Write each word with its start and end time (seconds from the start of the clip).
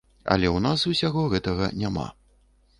Але 0.35 0.47
ў 0.51 0.59
нас 0.67 0.87
усяго 0.93 1.27
гэтага 1.37 1.71
няма. 1.85 2.07